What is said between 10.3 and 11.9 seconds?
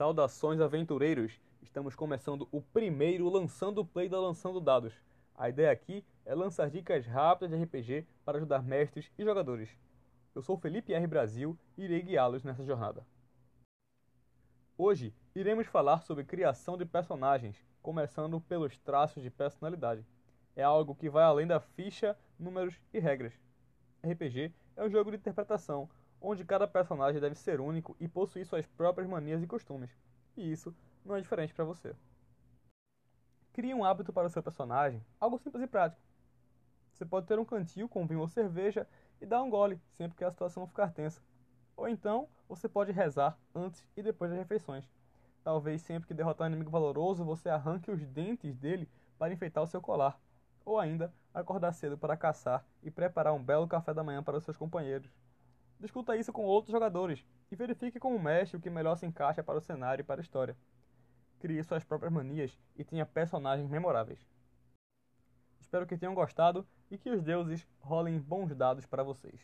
Eu sou Felipe R. Brasil e